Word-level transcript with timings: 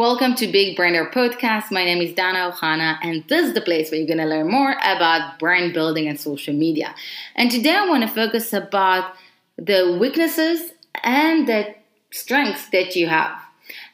Welcome 0.00 0.34
to 0.36 0.46
Big 0.46 0.76
Brander 0.76 1.10
Podcast. 1.12 1.70
My 1.70 1.84
name 1.84 2.00
is 2.00 2.14
Dana 2.14 2.50
Ohana, 2.50 2.96
and 3.02 3.22
this 3.28 3.48
is 3.48 3.52
the 3.52 3.60
place 3.60 3.90
where 3.90 4.00
you're 4.00 4.06
going 4.06 4.16
to 4.16 4.24
learn 4.24 4.50
more 4.50 4.74
about 4.82 5.38
brand 5.38 5.74
building 5.74 6.08
and 6.08 6.18
social 6.18 6.54
media. 6.54 6.94
And 7.36 7.50
today 7.50 7.74
I 7.74 7.86
want 7.86 8.02
to 8.04 8.08
focus 8.08 8.54
about 8.54 9.12
the 9.58 9.98
weaknesses 10.00 10.72
and 11.04 11.46
the 11.46 11.74
strengths 12.10 12.70
that 12.70 12.96
you 12.96 13.08
have. 13.08 13.38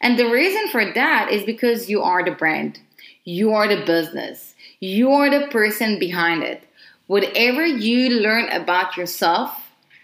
And 0.01 0.17
the 0.17 0.31
reason 0.31 0.69
for 0.69 0.85
that 0.93 1.33
is 1.33 1.43
because 1.43 1.91
you 1.91 2.03
are 2.03 2.25
the 2.25 2.31
brand, 2.31 2.79
you 3.25 3.53
are 3.53 3.67
the 3.67 3.85
business, 3.85 4.55
you 4.79 5.11
are 5.11 5.29
the 5.29 5.49
person 5.49 5.99
behind 5.99 6.45
it. 6.45 6.63
Whatever 7.09 7.67
you 7.67 8.11
learn 8.21 8.49
about 8.51 8.97
yourself, 8.97 9.51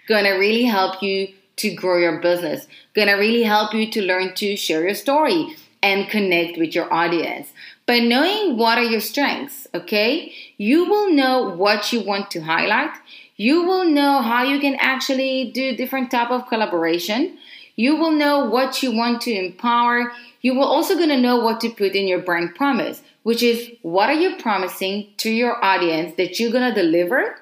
gonna 0.08 0.36
really 0.36 0.64
help 0.64 1.00
you 1.00 1.28
to 1.58 1.72
grow 1.72 1.98
your 1.98 2.20
business, 2.20 2.66
gonna 2.92 3.16
really 3.16 3.44
help 3.44 3.72
you 3.72 3.88
to 3.92 4.02
learn 4.02 4.34
to 4.34 4.56
share 4.56 4.82
your 4.82 4.96
story 4.96 5.54
and 5.82 6.08
connect 6.08 6.58
with 6.58 6.74
your 6.74 6.92
audience. 6.92 7.52
By 7.86 7.98
knowing 7.98 8.57
what 8.57 8.79
are 8.79 8.84
your 8.84 9.00
strengths, 9.00 9.66
okay, 9.75 10.32
you 10.57 10.88
will 10.88 11.12
know 11.12 11.50
what 11.50 11.93
you 11.93 12.00
want 12.04 12.30
to 12.30 12.40
highlight. 12.40 12.93
You 13.36 13.64
will 13.64 13.84
know 13.84 14.22
how 14.22 14.44
you 14.44 14.60
can 14.60 14.76
actually 14.76 15.50
do 15.50 15.76
different 15.76 16.10
type 16.10 16.30
of 16.30 16.46
collaboration. 16.46 17.38
You 17.74 17.96
will 17.96 18.12
know 18.12 18.44
what 18.44 18.82
you 18.82 18.94
want 18.94 19.22
to 19.22 19.32
empower. 19.32 20.12
You 20.43 20.54
will 20.54 20.64
also 20.64 20.94
going 20.94 21.08
to 21.08 21.21
know 21.21 21.38
what 21.38 21.60
to 21.62 21.71
put 21.71 21.96
in 21.96 22.07
your 22.07 22.21
brand 22.21 22.54
promise, 22.54 23.02
which 23.24 23.43
is 23.43 23.71
what 23.82 24.10
are 24.10 24.21
you 24.21 24.36
promising 24.36 25.08
to 25.18 25.30
your 25.30 25.62
audience 25.64 26.14
that 26.16 26.38
you're 26.38 26.52
going 26.52 26.72
to 26.72 26.80
deliver 26.80 27.36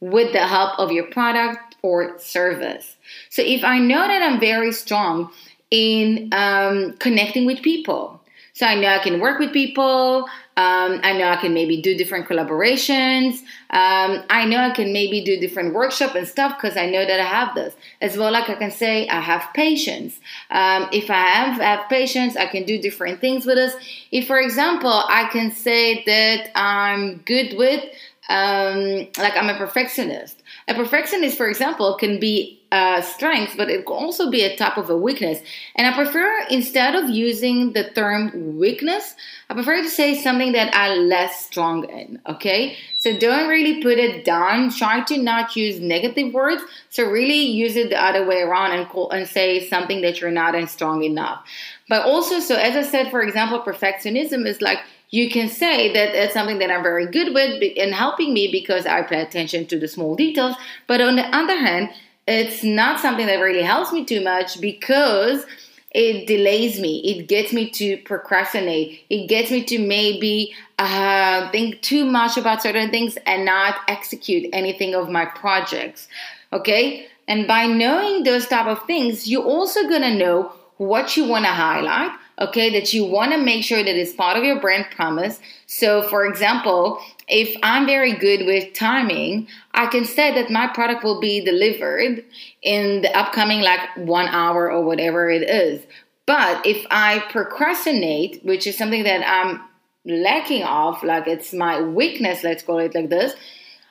with 0.00 0.32
the 0.32 0.46
help 0.46 0.78
of 0.78 0.92
your 0.92 1.06
product 1.06 1.76
or 1.82 2.18
service. 2.18 2.96
So 3.30 3.42
if 3.42 3.64
I 3.64 3.78
know 3.78 4.06
that 4.06 4.22
I'm 4.22 4.40
very 4.40 4.72
strong 4.72 5.30
in 5.70 6.28
um, 6.32 6.94
connecting 6.98 7.46
with 7.46 7.62
people. 7.62 8.20
So 8.56 8.64
I 8.64 8.74
know 8.74 8.88
I 8.88 9.00
can 9.00 9.20
work 9.20 9.38
with 9.38 9.52
people. 9.52 10.26
Um, 10.56 11.00
I 11.02 11.12
know 11.18 11.28
I 11.28 11.36
can 11.36 11.52
maybe 11.52 11.82
do 11.82 11.94
different 11.94 12.26
collaborations. 12.26 13.40
Um, 13.68 14.24
I 14.30 14.46
know 14.46 14.56
I 14.56 14.70
can 14.70 14.94
maybe 14.94 15.22
do 15.22 15.38
different 15.38 15.74
workshop 15.74 16.14
and 16.14 16.26
stuff 16.26 16.56
because 16.56 16.78
I 16.78 16.88
know 16.88 17.04
that 17.04 17.20
I 17.20 17.24
have 17.24 17.54
this. 17.54 17.74
As 18.00 18.16
well, 18.16 18.32
like 18.32 18.48
I 18.48 18.54
can 18.54 18.70
say, 18.70 19.06
I 19.08 19.20
have 19.20 19.46
patience. 19.52 20.18
Um, 20.50 20.88
if 20.90 21.10
I 21.10 21.20
have, 21.20 21.60
have 21.60 21.90
patience, 21.90 22.34
I 22.34 22.46
can 22.46 22.64
do 22.64 22.80
different 22.80 23.20
things 23.20 23.44
with 23.44 23.56
this. 23.56 23.74
If, 24.10 24.26
for 24.26 24.40
example, 24.40 25.02
I 25.06 25.28
can 25.30 25.52
say 25.52 26.02
that 26.04 26.50
I'm 26.54 27.18
good 27.26 27.58
with, 27.58 27.84
um, 28.28 29.06
like 29.18 29.36
I'm 29.36 29.48
a 29.48 29.56
perfectionist. 29.56 30.42
A 30.68 30.74
perfectionist, 30.74 31.36
for 31.36 31.48
example, 31.48 31.94
can 31.94 32.18
be 32.18 32.60
a 32.72 33.00
strength, 33.00 33.54
but 33.56 33.70
it 33.70 33.86
can 33.86 33.94
also 33.94 34.30
be 34.30 34.42
a 34.42 34.56
type 34.56 34.76
of 34.76 34.90
a 34.90 34.96
weakness. 34.96 35.38
And 35.76 35.86
I 35.86 35.94
prefer, 35.94 36.46
instead 36.50 36.96
of 36.96 37.08
using 37.08 37.72
the 37.72 37.90
term 37.90 38.58
weakness, 38.58 39.14
I 39.48 39.54
prefer 39.54 39.82
to 39.82 39.88
say 39.88 40.16
something 40.16 40.52
that 40.52 40.74
I'm 40.74 41.08
less 41.08 41.46
strong 41.46 41.88
in, 41.88 42.20
okay? 42.26 42.76
So 42.96 43.16
don't 43.16 43.48
really 43.48 43.80
put 43.80 43.98
it 43.98 44.24
down. 44.24 44.70
Try 44.70 45.02
to 45.04 45.18
not 45.18 45.54
use 45.54 45.78
negative 45.78 46.34
words. 46.34 46.62
So 46.90 47.08
really 47.08 47.42
use 47.42 47.76
it 47.76 47.90
the 47.90 48.02
other 48.02 48.26
way 48.26 48.42
around 48.42 48.72
and, 48.72 48.88
call, 48.88 49.10
and 49.10 49.28
say 49.28 49.68
something 49.68 50.00
that 50.00 50.20
you're 50.20 50.32
not 50.32 50.56
strong 50.68 51.04
enough. 51.04 51.46
But 51.88 52.04
also, 52.04 52.40
so 52.40 52.56
as 52.56 52.74
I 52.74 52.82
said, 52.82 53.10
for 53.12 53.22
example, 53.22 53.60
perfectionism 53.60 54.44
is 54.46 54.60
like, 54.60 54.78
you 55.10 55.30
can 55.30 55.48
say 55.48 55.92
that 55.92 56.14
it's 56.14 56.34
something 56.34 56.58
that 56.58 56.70
I'm 56.70 56.82
very 56.82 57.06
good 57.06 57.32
with 57.32 57.62
in 57.62 57.92
helping 57.92 58.34
me 58.34 58.50
because 58.50 58.86
I 58.86 59.02
pay 59.02 59.20
attention 59.22 59.66
to 59.66 59.78
the 59.78 59.88
small 59.88 60.16
details. 60.16 60.56
But 60.86 61.00
on 61.00 61.16
the 61.16 61.24
other 61.34 61.56
hand, 61.56 61.90
it's 62.26 62.64
not 62.64 62.98
something 62.98 63.26
that 63.26 63.36
really 63.36 63.62
helps 63.62 63.92
me 63.92 64.04
too 64.04 64.22
much 64.22 64.60
because 64.60 65.46
it 65.92 66.26
delays 66.26 66.80
me. 66.80 66.98
It 67.04 67.28
gets 67.28 67.52
me 67.52 67.70
to 67.70 67.98
procrastinate. 67.98 69.00
It 69.08 69.28
gets 69.28 69.50
me 69.50 69.64
to 69.64 69.78
maybe 69.78 70.54
uh, 70.78 71.50
think 71.52 71.80
too 71.82 72.04
much 72.04 72.36
about 72.36 72.62
certain 72.62 72.90
things 72.90 73.16
and 73.26 73.44
not 73.44 73.76
execute 73.88 74.50
anything 74.52 74.94
of 74.94 75.08
my 75.08 75.24
projects. 75.24 76.08
Okay? 76.52 77.06
And 77.28 77.46
by 77.46 77.66
knowing 77.66 78.24
those 78.24 78.46
type 78.46 78.66
of 78.66 78.84
things, 78.86 79.28
you're 79.28 79.44
also 79.44 79.88
gonna 79.88 80.14
know 80.14 80.52
what 80.76 81.16
you 81.16 81.24
want 81.26 81.44
to 81.44 81.52
highlight 81.52 82.10
okay, 82.38 82.70
that 82.78 82.92
you 82.92 83.04
want 83.04 83.32
to 83.32 83.38
make 83.38 83.64
sure 83.64 83.82
that 83.82 83.96
it's 83.96 84.12
part 84.12 84.36
of 84.36 84.44
your 84.44 84.60
brand 84.60 84.86
promise. 84.90 85.40
So, 85.66 86.02
for 86.02 86.26
example, 86.26 87.00
if 87.28 87.56
I'm 87.62 87.86
very 87.86 88.12
good 88.12 88.46
with 88.46 88.74
timing, 88.74 89.48
I 89.74 89.86
can 89.86 90.04
say 90.04 90.34
that 90.34 90.50
my 90.50 90.68
product 90.68 91.02
will 91.02 91.20
be 91.20 91.44
delivered 91.44 92.24
in 92.62 93.02
the 93.02 93.16
upcoming 93.16 93.60
like 93.60 93.80
one 93.96 94.28
hour 94.28 94.70
or 94.70 94.84
whatever 94.84 95.30
it 95.30 95.42
is. 95.42 95.84
But 96.26 96.66
if 96.66 96.84
I 96.90 97.20
procrastinate, 97.30 98.44
which 98.44 98.66
is 98.66 98.76
something 98.76 99.04
that 99.04 99.24
I'm 99.26 99.62
lacking 100.04 100.62
of, 100.64 101.02
like 101.02 101.26
it's 101.26 101.52
my 101.52 101.80
weakness, 101.80 102.44
let's 102.44 102.62
call 102.62 102.78
it 102.78 102.94
like 102.94 103.10
this. 103.10 103.34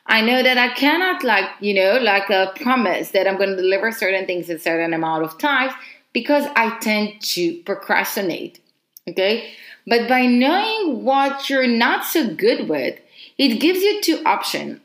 I 0.07 0.21
know 0.21 0.43
that 0.43 0.57
I 0.57 0.69
cannot 0.73 1.23
like, 1.23 1.49
you 1.61 1.73
know, 1.73 1.97
like 1.97 2.29
a 2.29 2.53
promise 2.55 3.09
that 3.11 3.27
I'm 3.27 3.37
going 3.37 3.49
to 3.49 3.55
deliver 3.55 3.91
certain 3.91 4.27
things 4.27 4.49
in 4.49 4.59
certain 4.59 4.93
amount 4.93 5.23
of 5.23 5.37
times 5.39 5.73
because 6.15 6.47
I 6.55 6.79
tend 6.79 7.21
to 7.33 7.61
procrastinate. 7.63 8.61
Okay? 9.05 9.51
But 9.85 10.07
by 10.07 10.25
knowing 10.25 11.03
what 11.03 11.49
you're 11.49 11.67
not 11.67 12.05
so 12.05 12.33
good 12.33 12.69
with, 12.69 12.97
it 13.37 13.59
gives 13.59 13.81
you 13.81 14.01
two 14.01 14.23
options. 14.25 14.79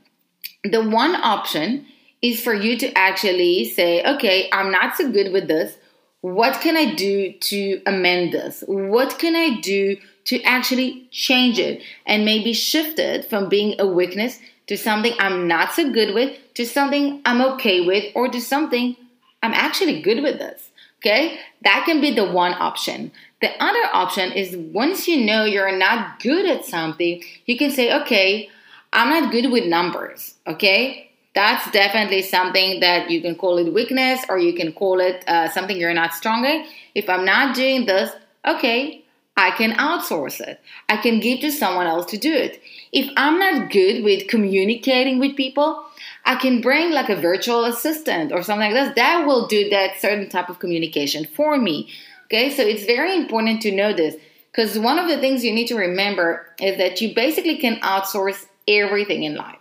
The 0.65 0.83
one 0.83 1.15
option 1.15 1.87
is 2.21 2.43
for 2.43 2.53
you 2.53 2.77
to 2.79 2.93
actually 2.99 3.65
say, 3.65 4.05
okay, 4.05 4.51
I'm 4.53 4.73
not 4.73 4.97
so 4.97 5.09
good 5.09 5.33
with 5.33 5.47
this. 5.47 5.79
What 6.21 6.61
can 6.61 6.77
I 6.77 6.97
do 6.97 7.33
to 7.33 7.81
amend 7.87 8.33
this? 8.33 8.65
What 8.67 9.21
can 9.21 9.37
I 9.37 9.61
do 9.61 9.99
to 10.25 10.43
actually 10.43 11.09
change 11.13 11.61
it 11.61 11.81
and 12.07 12.25
maybe 12.25 12.53
shift 12.53 12.99
it 12.99 13.31
from 13.31 13.49
being 13.49 13.81
a 13.81 13.87
weakness 13.87 14.41
to 14.67 14.77
something 14.77 15.15
I'm 15.21 15.47
not 15.47 15.75
so 15.75 15.93
good 15.93 16.13
with 16.13 16.37
to 16.55 16.67
something 16.67 17.23
I'm 17.25 17.41
okay 17.53 17.87
with 17.87 18.13
or 18.17 18.29
to 18.29 18.41
something 18.41 18.97
I'm 19.45 19.55
actually 19.55 20.03
good 20.03 20.25
with 20.25 20.41
this? 20.41 20.71
Okay, 21.01 21.39
that 21.63 21.85
can 21.87 22.03
be 22.03 22.15
the 22.15 22.31
one 22.31 22.53
option. 22.53 23.11
The 23.41 23.51
other 23.63 23.89
option 23.95 24.33
is 24.33 24.55
once 24.55 25.09
you 25.09 25.25
know 25.25 25.45
you're 25.45 25.77
not 25.77 26.21
good 26.21 26.45
at 26.45 26.67
something, 26.67 27.23
you 27.47 27.57
can 27.57 27.71
say, 27.71 27.91
okay, 28.03 28.51
I'm 28.93 29.09
not 29.09 29.33
good 29.33 29.51
with 29.51 29.65
numbers. 29.65 30.35
Okay, 30.47 31.11
that's 31.35 31.71
definitely 31.71 32.21
something 32.21 32.81
that 32.81 33.11
you 33.11 33.23
can 33.23 33.35
call 33.35 33.57
it 33.57 33.73
weakness 33.73 34.25
or 34.29 34.39
you 34.39 34.53
can 34.53 34.73
call 34.73 35.01
it 35.01 35.25
uh, 35.27 35.49
something 35.49 35.79
you're 35.79 35.95
not 35.95 36.13
strong 36.13 36.45
at. 36.45 36.67
If 36.95 37.09
I'm 37.09 37.25
not 37.25 37.55
doing 37.55 37.87
this, 37.87 38.11
okay, 38.47 39.03
I 39.37 39.53
can 39.53 39.73
outsource 39.73 40.41
it. 40.41 40.61
I 40.89 40.97
can 40.99 41.21
give 41.21 41.41
to 41.41 41.51
someone 41.51 41.87
else 41.87 42.07
to 42.11 42.19
do 42.19 42.33
it. 42.33 42.61
If 42.93 43.11
I'm 43.17 43.39
not 43.39 43.71
good 43.71 44.05
with 44.05 44.29
communicating 44.29 45.19
with 45.19 45.37
people, 45.37 45.85
I 46.25 46.37
can 46.37 46.61
bring 46.61 46.93
like 46.93 47.09
a 47.09 47.17
virtual 47.17 47.65
assistant 47.65 48.33
or 48.33 48.43
something 48.43 48.73
like 48.73 48.87
this 48.87 48.95
that 48.97 49.27
will 49.27 49.47
do 49.47 49.71
that 49.71 50.01
certain 50.01 50.29
type 50.29 50.51
of 50.51 50.59
communication 50.59 51.25
for 51.25 51.57
me. 51.57 51.89
Okay, 52.25 52.51
so 52.51 52.63
it's 52.63 52.85
very 52.85 53.17
important 53.17 53.63
to 53.63 53.73
know 53.73 53.93
this 53.93 54.17
because 54.53 54.79
one 54.79 54.99
of 54.99 55.09
the 55.09 55.19
things 55.19 55.45
you 55.45 55.53
need 55.53 55.69
to 55.69 55.77
remember 55.77 56.47
is 56.61 56.77
that 56.79 57.01
you 57.01 57.15
basically 57.15 57.57
can 57.57 57.81
outsource 57.81 58.47
everything 58.69 59.23
in 59.23 59.37
life 59.37 59.57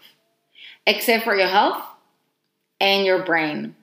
except 0.86 1.24
for 1.24 1.36
your 1.36 1.48
health 1.48 1.82
and 2.80 3.06
your 3.06 3.24
brain. 3.24 3.76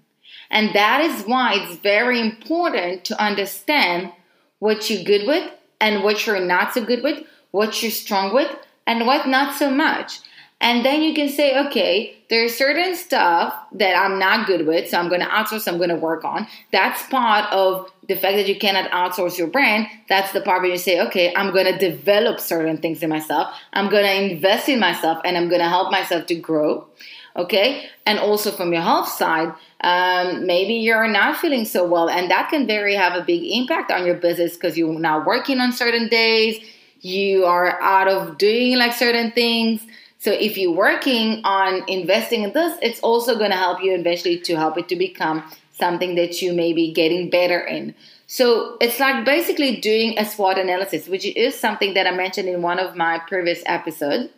And 0.50 0.74
that 0.74 1.00
is 1.00 1.24
why 1.24 1.54
it's 1.54 1.76
very 1.80 2.20
important 2.20 3.04
to 3.06 3.22
understand 3.22 4.12
what 4.58 4.88
you're 4.90 5.04
good 5.04 5.26
with 5.26 5.50
and 5.80 6.02
what 6.02 6.26
you're 6.26 6.40
not 6.40 6.74
so 6.74 6.84
good 6.84 7.02
with, 7.02 7.24
what 7.50 7.82
you're 7.82 7.90
strong 7.90 8.34
with, 8.34 8.50
and 8.86 9.06
what 9.06 9.28
not 9.28 9.54
so 9.56 9.70
much. 9.70 10.20
And 10.60 10.84
then 10.84 11.02
you 11.02 11.14
can 11.14 11.28
say, 11.28 11.66
okay, 11.66 12.16
there's 12.30 12.56
certain 12.56 12.96
stuff 12.96 13.54
that 13.72 13.94
I'm 13.94 14.18
not 14.18 14.46
good 14.46 14.66
with, 14.66 14.88
so 14.88 14.98
I'm 14.98 15.08
going 15.08 15.20
to 15.20 15.26
outsource, 15.26 15.68
I'm 15.68 15.76
going 15.76 15.90
to 15.90 15.96
work 15.96 16.24
on. 16.24 16.46
That's 16.72 17.02
part 17.08 17.52
of 17.52 17.92
the 18.08 18.14
fact 18.14 18.36
that 18.36 18.48
you 18.48 18.58
cannot 18.58 18.90
outsource 18.90 19.36
your 19.36 19.48
brand. 19.48 19.86
That's 20.08 20.32
the 20.32 20.40
part 20.40 20.62
where 20.62 20.70
you 20.70 20.78
say, 20.78 21.00
okay, 21.02 21.34
I'm 21.34 21.52
going 21.52 21.66
to 21.66 21.78
develop 21.78 22.40
certain 22.40 22.78
things 22.78 23.02
in 23.02 23.10
myself. 23.10 23.54
I'm 23.74 23.90
going 23.90 24.04
to 24.04 24.32
invest 24.34 24.68
in 24.68 24.80
myself 24.80 25.18
and 25.24 25.36
I'm 25.36 25.48
going 25.48 25.60
to 25.60 25.68
help 25.68 25.92
myself 25.92 26.26
to 26.26 26.34
grow. 26.34 26.86
Okay. 27.36 27.90
And 28.06 28.18
also 28.18 28.50
from 28.50 28.72
your 28.72 28.82
health 28.82 29.08
side, 29.08 29.52
um, 29.82 30.46
maybe 30.46 30.74
you're 30.74 31.06
not 31.06 31.36
feeling 31.36 31.66
so 31.66 31.86
well, 31.86 32.08
and 32.08 32.30
that 32.30 32.48
can 32.48 32.66
very 32.66 32.94
have 32.94 33.12
a 33.12 33.22
big 33.22 33.42
impact 33.44 33.92
on 33.92 34.06
your 34.06 34.14
business 34.14 34.54
because 34.54 34.78
you're 34.78 34.98
not 34.98 35.26
working 35.26 35.60
on 35.60 35.70
certain 35.70 36.08
days, 36.08 36.64
you 37.02 37.44
are 37.44 37.78
out 37.82 38.08
of 38.08 38.38
doing 38.38 38.78
like 38.78 38.94
certain 38.94 39.30
things 39.32 39.86
so 40.26 40.32
if 40.32 40.58
you're 40.58 40.74
working 40.74 41.40
on 41.44 41.84
investing 41.86 42.42
in 42.42 42.52
this, 42.52 42.76
it's 42.82 42.98
also 42.98 43.38
going 43.38 43.52
to 43.52 43.56
help 43.56 43.80
you 43.80 43.94
eventually 43.94 44.40
to 44.40 44.56
help 44.56 44.76
it 44.76 44.88
to 44.88 44.96
become 44.96 45.44
something 45.70 46.16
that 46.16 46.42
you 46.42 46.52
may 46.52 46.72
be 46.72 46.92
getting 46.92 47.30
better 47.30 47.60
in. 47.60 47.94
So 48.26 48.76
it's 48.80 48.98
like 48.98 49.24
basically 49.24 49.76
doing 49.76 50.18
a 50.18 50.24
SWOT 50.24 50.58
analysis, 50.58 51.06
which 51.06 51.24
is 51.24 51.56
something 51.56 51.94
that 51.94 52.08
I 52.08 52.10
mentioned 52.10 52.48
in 52.48 52.60
one 52.60 52.80
of 52.80 52.96
my 52.96 53.20
previous 53.20 53.62
episodes. 53.66 54.32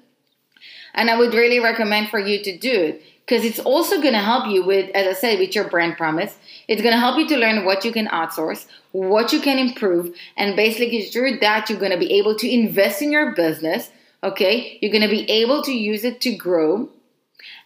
And 0.93 1.09
I 1.09 1.19
would 1.19 1.33
really 1.33 1.59
recommend 1.59 2.11
for 2.11 2.19
you 2.19 2.43
to 2.43 2.59
do 2.59 2.71
it 2.71 3.03
because 3.25 3.43
it's 3.43 3.59
also 3.59 4.03
going 4.03 4.13
to 4.13 4.21
help 4.21 4.47
you 4.47 4.67
with, 4.67 4.91
as 4.95 5.07
I 5.07 5.19
said, 5.19 5.39
with 5.39 5.55
your 5.55 5.71
brand 5.71 5.97
promise. 5.97 6.37
It's 6.69 6.83
going 6.83 6.93
to 6.93 7.01
help 7.01 7.17
you 7.19 7.27
to 7.29 7.37
learn 7.39 7.65
what 7.65 7.83
you 7.87 7.93
can 7.93 8.09
outsource, 8.09 8.67
what 8.93 9.33
you 9.33 9.41
can 9.41 9.59
improve, 9.59 10.15
and 10.37 10.55
basically 10.55 11.05
through 11.05 11.39
that, 11.39 11.71
you're 11.71 11.79
going 11.79 11.93
to 11.93 11.99
be 11.99 12.13
able 12.19 12.35
to 12.35 12.47
invest 12.47 13.01
in 13.01 13.11
your 13.11 13.35
business. 13.35 13.91
Okay, 14.23 14.79
you're 14.81 14.91
going 14.91 15.03
to 15.03 15.09
be 15.09 15.31
able 15.31 15.63
to 15.63 15.73
use 15.73 16.05
it 16.05 16.21
to 16.23 16.35
grow. 16.35 16.89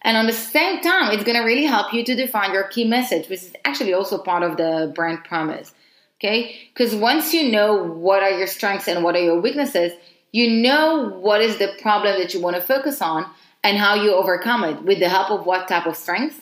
And 0.03 0.17
on 0.17 0.27
the 0.27 0.33
same 0.33 0.81
time, 0.81 1.11
it's 1.11 1.23
going 1.23 1.37
to 1.37 1.43
really 1.43 1.65
help 1.65 1.93
you 1.93 2.03
to 2.03 2.15
define 2.15 2.53
your 2.53 2.67
key 2.67 2.85
message, 2.85 3.27
which 3.27 3.41
is 3.41 3.53
actually 3.65 3.93
also 3.93 4.17
part 4.17 4.43
of 4.43 4.57
the 4.57 4.91
brand 4.93 5.23
promise. 5.23 5.73
Okay, 6.19 6.69
because 6.73 6.95
once 6.95 7.33
you 7.33 7.51
know 7.51 7.83
what 7.83 8.23
are 8.23 8.31
your 8.31 8.47
strengths 8.47 8.87
and 8.87 9.03
what 9.03 9.15
are 9.15 9.23
your 9.23 9.41
weaknesses, 9.41 9.91
you 10.31 10.61
know 10.61 11.09
what 11.09 11.41
is 11.41 11.57
the 11.57 11.73
problem 11.81 12.17
that 12.19 12.33
you 12.33 12.41
want 12.41 12.55
to 12.55 12.61
focus 12.61 13.01
on 13.01 13.25
and 13.63 13.77
how 13.77 13.95
you 13.95 14.13
overcome 14.13 14.63
it 14.63 14.81
with 14.83 14.99
the 14.99 15.09
help 15.09 15.31
of 15.31 15.45
what 15.45 15.67
type 15.67 15.85
of 15.85 15.97
strengths, 15.97 16.39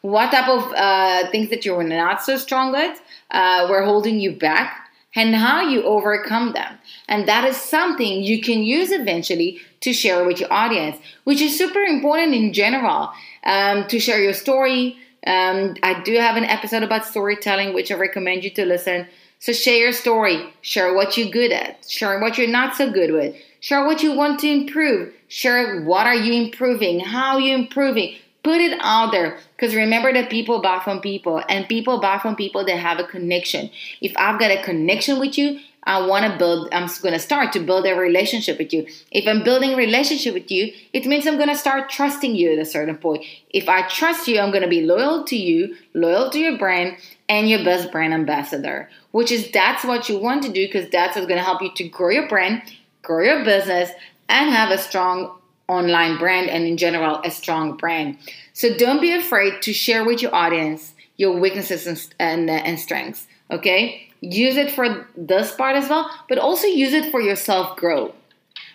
what 0.00 0.30
type 0.30 0.48
of 0.48 0.72
uh, 0.74 1.30
things 1.30 1.50
that 1.50 1.64
you're 1.64 1.82
not 1.82 2.22
so 2.22 2.36
strong 2.36 2.74
at 2.74 2.98
uh, 3.30 3.66
were 3.68 3.84
holding 3.84 4.18
you 4.18 4.32
back, 4.32 4.87
and 5.18 5.34
how 5.34 5.60
you 5.60 5.82
overcome 5.82 6.52
them. 6.52 6.78
And 7.08 7.26
that 7.28 7.44
is 7.44 7.56
something 7.56 8.22
you 8.22 8.40
can 8.40 8.62
use 8.62 8.90
eventually 8.92 9.60
to 9.80 9.92
share 9.92 10.24
with 10.24 10.40
your 10.40 10.52
audience, 10.52 10.96
which 11.24 11.40
is 11.40 11.58
super 11.58 11.80
important 11.80 12.34
in 12.34 12.52
general 12.52 13.10
um, 13.44 13.86
to 13.88 13.98
share 13.98 14.22
your 14.22 14.34
story. 14.34 14.96
Um, 15.26 15.74
I 15.82 16.00
do 16.02 16.14
have 16.14 16.36
an 16.36 16.44
episode 16.44 16.82
about 16.82 17.04
storytelling, 17.04 17.74
which 17.74 17.90
I 17.90 17.96
recommend 17.96 18.44
you 18.44 18.50
to 18.50 18.64
listen. 18.64 19.06
So 19.40 19.52
share 19.52 19.78
your 19.78 19.92
story, 19.92 20.52
share 20.62 20.94
what 20.94 21.16
you're 21.16 21.30
good 21.30 21.52
at, 21.52 21.88
share 21.88 22.18
what 22.20 22.38
you're 22.38 22.48
not 22.48 22.76
so 22.76 22.90
good 22.90 23.12
with, 23.12 23.34
Share 23.60 23.84
what 23.84 24.02
you 24.02 24.12
want 24.12 24.38
to 24.40 24.48
improve. 24.48 25.12
Share 25.26 25.82
what 25.82 26.06
are 26.06 26.14
you 26.14 26.32
improving, 26.44 27.00
how 27.00 27.34
are 27.34 27.40
you 27.40 27.54
improving. 27.54 28.16
Put 28.48 28.62
it 28.62 28.78
out 28.80 29.12
there 29.12 29.36
because 29.54 29.74
remember 29.74 30.10
that 30.10 30.30
people 30.30 30.62
buy 30.62 30.80
from 30.82 31.02
people 31.02 31.42
and 31.50 31.68
people 31.68 32.00
buy 32.00 32.18
from 32.18 32.34
people 32.34 32.64
that 32.64 32.78
have 32.78 32.98
a 32.98 33.04
connection. 33.04 33.68
If 34.00 34.14
I've 34.16 34.40
got 34.40 34.50
a 34.50 34.62
connection 34.62 35.18
with 35.18 35.36
you, 35.36 35.60
I 35.82 36.06
want 36.06 36.24
to 36.24 36.38
build, 36.38 36.70
I'm 36.72 36.88
going 37.02 37.12
to 37.12 37.18
start 37.18 37.52
to 37.52 37.60
build 37.60 37.84
a 37.84 37.94
relationship 37.94 38.56
with 38.56 38.72
you. 38.72 38.86
If 39.10 39.28
I'm 39.28 39.44
building 39.44 39.76
relationship 39.76 40.32
with 40.32 40.50
you, 40.50 40.72
it 40.94 41.04
means 41.04 41.26
I'm 41.26 41.36
going 41.36 41.50
to 41.50 41.54
start 41.54 41.90
trusting 41.90 42.34
you 42.34 42.50
at 42.54 42.58
a 42.58 42.64
certain 42.64 42.96
point. 42.96 43.22
If 43.50 43.68
I 43.68 43.86
trust 43.86 44.26
you, 44.26 44.40
I'm 44.40 44.50
going 44.50 44.62
to 44.62 44.68
be 44.68 44.80
loyal 44.80 45.24
to 45.24 45.36
you, 45.36 45.76
loyal 45.92 46.30
to 46.30 46.38
your 46.38 46.56
brand, 46.56 46.96
and 47.28 47.50
your 47.50 47.62
best 47.62 47.92
brand 47.92 48.14
ambassador, 48.14 48.88
which 49.10 49.30
is 49.30 49.50
that's 49.50 49.84
what 49.84 50.08
you 50.08 50.18
want 50.18 50.42
to 50.44 50.50
do 50.50 50.66
because 50.66 50.88
that's 50.88 51.16
what's 51.16 51.28
going 51.28 51.38
to 51.38 51.44
help 51.44 51.60
you 51.60 51.70
to 51.74 51.86
grow 51.86 52.08
your 52.08 52.28
brand 52.28 52.62
grow 53.08 53.24
your 53.24 53.44
business, 53.44 53.90
and 54.28 54.50
have 54.50 54.70
a 54.70 54.78
strong 54.78 55.34
online 55.68 56.18
brand 56.18 56.48
and 56.50 56.64
in 56.64 56.76
general 56.76 57.20
a 57.24 57.30
strong 57.30 57.76
brand. 57.76 58.18
So 58.52 58.74
don't 58.76 59.00
be 59.00 59.12
afraid 59.12 59.62
to 59.62 59.72
share 59.72 60.04
with 60.04 60.22
your 60.22 60.34
audience 60.34 60.94
your 61.16 61.38
weaknesses 61.38 61.86
and, 61.86 62.14
and, 62.18 62.48
uh, 62.48 62.54
and 62.54 62.78
strengths. 62.78 63.26
Okay, 63.50 64.08
use 64.20 64.56
it 64.56 64.70
for 64.70 65.08
this 65.16 65.54
part 65.54 65.76
as 65.76 65.88
well, 65.88 66.10
but 66.28 66.38
also 66.38 66.66
use 66.66 66.92
it 66.92 67.10
for 67.10 67.20
your 67.20 67.36
self 67.36 67.76
growth. 67.76 68.14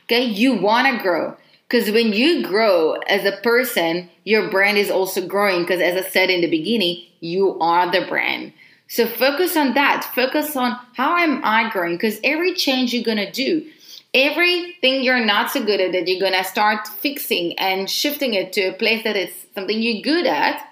Okay, 0.05 0.23
you 0.23 0.53
want 0.53 0.87
to 0.87 1.01
grow 1.01 1.37
because 1.73 1.89
when 1.89 2.13
you 2.13 2.43
grow 2.43 2.93
as 3.07 3.25
a 3.25 3.37
person, 3.41 4.07
your 4.25 4.51
brand 4.51 4.77
is 4.77 4.91
also 4.91 5.25
growing. 5.25 5.63
Because 5.63 5.81
as 5.81 6.05
I 6.05 6.07
said 6.07 6.29
in 6.29 6.41
the 6.41 6.49
beginning, 6.49 7.03
you 7.19 7.57
are 7.59 7.91
the 7.91 8.05
brand. 8.07 8.53
So 8.87 9.07
focus 9.07 9.57
on 9.57 9.73
that. 9.73 10.07
Focus 10.13 10.55
on 10.55 10.77
how 10.93 11.17
am 11.17 11.41
I 11.43 11.71
growing? 11.71 11.95
Because 11.95 12.19
every 12.23 12.53
change 12.53 12.93
you're 12.93 13.03
gonna 13.03 13.31
do, 13.31 13.65
everything 14.13 15.03
you're 15.03 15.25
not 15.25 15.51
so 15.51 15.63
good 15.63 15.79
at 15.79 15.91
that 15.91 16.07
you're 16.07 16.19
gonna 16.19 16.43
start 16.43 16.87
fixing 16.87 17.57
and 17.57 17.89
shifting 17.89 18.33
it 18.33 18.53
to 18.53 18.61
a 18.61 18.73
place 18.73 19.03
that 19.03 19.15
is 19.15 19.31
something 19.55 19.81
you're 19.81 20.01
good 20.01 20.25
at 20.25 20.69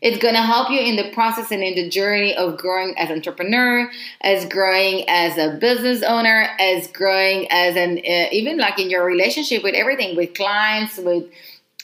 it's 0.00 0.16
going 0.16 0.34
to 0.34 0.40
help 0.40 0.70
you 0.70 0.80
in 0.80 0.96
the 0.96 1.10
process 1.12 1.50
and 1.50 1.62
in 1.62 1.74
the 1.74 1.90
journey 1.90 2.34
of 2.34 2.56
growing 2.56 2.96
as 2.96 3.10
entrepreneur 3.10 3.90
as 4.22 4.46
growing 4.46 5.04
as 5.08 5.36
a 5.36 5.58
business 5.58 6.02
owner 6.02 6.48
as 6.58 6.86
growing 6.88 7.46
as 7.50 7.76
an 7.76 7.98
uh, 7.98 8.28
even 8.32 8.56
like 8.56 8.78
in 8.78 8.88
your 8.88 9.04
relationship 9.04 9.62
with 9.62 9.74
everything 9.74 10.16
with 10.16 10.34
clients 10.34 10.96
with 10.96 11.24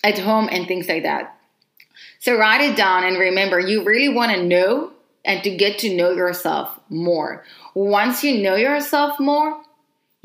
at 0.02 0.18
home 0.18 0.48
and 0.50 0.66
things 0.66 0.88
like 0.88 1.02
that. 1.02 1.36
So 2.20 2.38
write 2.38 2.60
it 2.60 2.76
down 2.76 3.04
and 3.04 3.18
remember 3.18 3.60
you 3.60 3.84
really 3.84 4.08
want 4.08 4.32
to 4.32 4.42
know 4.42 4.92
and 5.24 5.42
to 5.42 5.54
get 5.54 5.78
to 5.80 5.94
know 5.94 6.12
yourself 6.12 6.78
more. 6.88 7.44
Once 7.74 8.22
you 8.24 8.42
know 8.42 8.54
yourself 8.54 9.18
more 9.20 9.60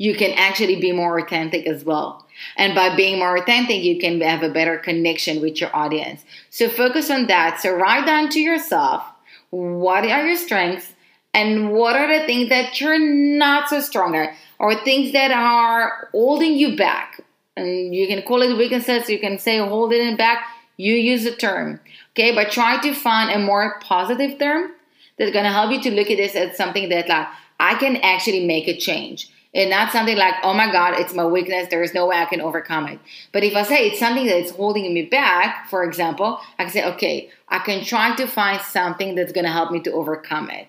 you 0.02 0.16
can 0.16 0.32
actually 0.32 0.80
be 0.80 0.90
more 0.90 1.16
authentic 1.16 1.64
as 1.64 1.84
well. 1.84 2.26
And 2.56 2.74
by 2.74 2.96
being 2.96 3.20
more 3.20 3.36
authentic, 3.36 3.84
you 3.84 4.00
can 4.00 4.20
have 4.20 4.42
a 4.42 4.48
better 4.48 4.76
connection 4.76 5.40
with 5.40 5.60
your 5.60 5.70
audience. 5.76 6.24
So 6.50 6.68
focus 6.68 7.08
on 7.08 7.28
that. 7.28 7.60
So 7.60 7.70
write 7.70 8.04
down 8.04 8.28
to 8.30 8.40
yourself 8.40 9.04
what 9.50 10.04
are 10.04 10.26
your 10.26 10.34
strengths 10.36 10.92
and 11.32 11.70
what 11.70 11.94
are 11.94 12.08
the 12.18 12.26
things 12.26 12.48
that 12.48 12.80
you're 12.80 12.98
not 12.98 13.68
so 13.68 13.80
strong 13.80 14.16
at 14.16 14.34
or 14.58 14.74
things 14.74 15.12
that 15.12 15.30
are 15.30 16.08
holding 16.10 16.54
you 16.54 16.76
back. 16.76 17.20
And 17.56 17.94
you 17.94 18.08
can 18.08 18.22
call 18.22 18.42
it 18.42 18.58
weaknesses, 18.58 19.08
you 19.08 19.20
can 19.20 19.38
say 19.38 19.58
holding 19.58 20.04
it 20.04 20.18
back. 20.18 20.44
You 20.78 20.94
use 20.94 21.22
the 21.22 21.36
term. 21.36 21.78
Okay, 22.10 22.34
but 22.34 22.50
try 22.50 22.80
to 22.82 22.92
find 22.92 23.30
a 23.30 23.38
more 23.38 23.78
positive 23.78 24.36
term 24.40 24.72
that's 25.16 25.30
gonna 25.30 25.52
help 25.52 25.70
you 25.70 25.80
to 25.82 25.92
look 25.92 26.10
at 26.10 26.16
this 26.16 26.34
as 26.34 26.56
something 26.56 26.88
that 26.88 27.08
like 27.08 27.28
I 27.60 27.76
can 27.76 27.98
actually 27.98 28.44
make 28.44 28.66
a 28.66 28.76
change. 28.76 29.28
And 29.54 29.68
not 29.68 29.92
something 29.92 30.16
like, 30.16 30.34
oh 30.42 30.54
my 30.54 30.72
God, 30.72 30.98
it's 30.98 31.12
my 31.12 31.26
weakness. 31.26 31.68
There 31.68 31.82
is 31.82 31.92
no 31.92 32.06
way 32.06 32.16
I 32.16 32.24
can 32.24 32.40
overcome 32.40 32.88
it. 32.88 32.98
But 33.32 33.44
if 33.44 33.54
I 33.54 33.64
say 33.64 33.88
it's 33.88 33.98
something 34.00 34.26
that's 34.26 34.50
holding 34.52 34.94
me 34.94 35.02
back, 35.02 35.68
for 35.68 35.84
example, 35.84 36.40
I 36.58 36.64
can 36.64 36.72
say, 36.72 36.84
okay, 36.94 37.30
I 37.48 37.58
can 37.58 37.84
try 37.84 38.16
to 38.16 38.26
find 38.26 38.62
something 38.62 39.14
that's 39.14 39.32
going 39.32 39.44
to 39.44 39.50
help 39.50 39.70
me 39.70 39.80
to 39.80 39.92
overcome 39.92 40.48
it. 40.48 40.68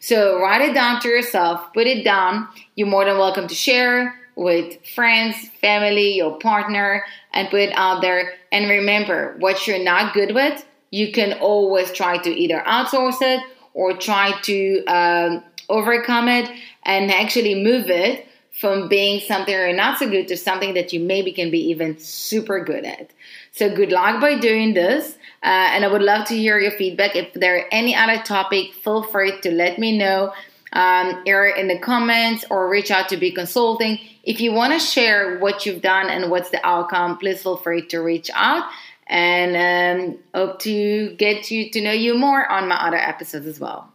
So 0.00 0.40
write 0.40 0.62
it 0.62 0.74
down 0.74 1.00
to 1.02 1.08
yourself, 1.08 1.72
put 1.72 1.86
it 1.86 2.02
down. 2.04 2.48
You're 2.74 2.88
more 2.88 3.04
than 3.04 3.18
welcome 3.18 3.46
to 3.46 3.54
share 3.54 4.18
with 4.36 4.84
friends, 4.84 5.36
family, 5.60 6.16
your 6.16 6.36
partner, 6.38 7.04
and 7.32 7.48
put 7.50 7.60
it 7.60 7.72
out 7.76 8.02
there. 8.02 8.34
And 8.50 8.68
remember, 8.68 9.36
what 9.38 9.66
you're 9.66 9.82
not 9.82 10.12
good 10.12 10.34
with, 10.34 10.66
you 10.90 11.12
can 11.12 11.34
always 11.34 11.92
try 11.92 12.18
to 12.18 12.30
either 12.30 12.62
outsource 12.66 13.18
it 13.20 13.40
or 13.74 13.96
try 13.96 14.32
to 14.42 14.84
um, 14.86 15.44
overcome 15.68 16.28
it 16.28 16.50
and 16.82 17.10
actually 17.10 17.62
move 17.62 17.90
it 17.90 18.26
from 18.60 18.88
being 18.88 19.20
something 19.20 19.52
you're 19.52 19.72
not 19.72 19.98
so 19.98 20.08
good 20.08 20.28
to 20.28 20.36
something 20.36 20.74
that 20.74 20.92
you 20.92 21.00
maybe 21.00 21.32
can 21.32 21.50
be 21.50 21.58
even 21.70 21.98
super 21.98 22.62
good 22.62 22.84
at. 22.84 23.10
So 23.52 23.74
good 23.74 23.90
luck 23.90 24.20
by 24.20 24.38
doing 24.38 24.74
this. 24.74 25.16
Uh, 25.42 25.70
and 25.72 25.84
I 25.84 25.88
would 25.88 26.02
love 26.02 26.26
to 26.28 26.36
hear 26.36 26.58
your 26.58 26.70
feedback. 26.70 27.16
If 27.16 27.34
there 27.34 27.58
are 27.58 27.64
any 27.72 27.94
other 27.94 28.22
topic, 28.22 28.72
feel 28.72 29.02
free 29.02 29.40
to 29.40 29.50
let 29.50 29.78
me 29.78 29.98
know 29.98 30.32
um, 30.72 31.22
in 31.26 31.68
the 31.68 31.78
comments 31.80 32.44
or 32.50 32.68
reach 32.68 32.90
out 32.90 33.08
to 33.08 33.16
Be 33.16 33.32
Consulting. 33.32 33.98
If 34.22 34.40
you 34.40 34.52
want 34.52 34.72
to 34.72 34.78
share 34.78 35.38
what 35.38 35.66
you've 35.66 35.82
done 35.82 36.08
and 36.08 36.30
what's 36.30 36.50
the 36.50 36.64
outcome, 36.66 37.18
please 37.18 37.42
feel 37.42 37.56
free 37.56 37.86
to 37.88 37.98
reach 37.98 38.30
out. 38.34 38.68
And 39.06 39.54
um, 39.56 40.18
hope 40.34 40.60
to 40.60 41.14
get 41.16 41.50
you 41.50 41.70
to 41.70 41.80
know 41.80 41.92
you 41.92 42.16
more 42.16 42.50
on 42.50 42.68
my 42.68 42.76
other 42.76 42.96
episodes 42.96 43.46
as 43.46 43.60
well. 43.60 43.93